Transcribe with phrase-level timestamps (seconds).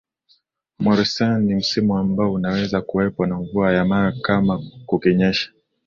[0.79, 5.51] Morusasin ni msimu ambao unaweza kuwepo na mvua ya mawe kama kukinyesha